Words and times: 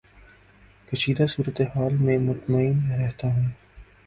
کشیدہ 0.87 1.25
صورت 1.29 1.61
حال 1.75 1.93
میں 1.97 2.17
مطمئن 2.19 2.79
رہتا 2.91 3.27
ہوں 3.35 3.49